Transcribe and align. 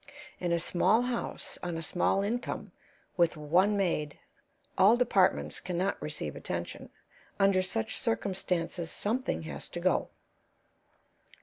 In 0.39 0.51
a 0.51 0.57
small 0.57 1.03
house, 1.03 1.59
on 1.61 1.77
a 1.77 1.83
small 1.83 2.23
income, 2.23 2.71
with 3.17 3.37
one 3.37 3.77
maid, 3.77 4.17
all 4.75 4.97
departments 4.97 5.59
can 5.59 5.77
not 5.77 6.01
receive 6.01 6.35
attention; 6.35 6.89
under 7.39 7.61
such 7.61 7.97
circumstances 7.99 8.89
something 8.89 9.43
has 9.43 9.69
to 9.69 9.79
go. 9.79 10.09